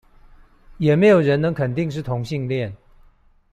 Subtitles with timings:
[0.79, 2.73] 也沒有人能肯定是同性戀